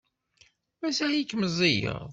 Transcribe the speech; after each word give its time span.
Mazal-ik 0.81 1.31
meẓẓiyeḍ. 1.39 2.01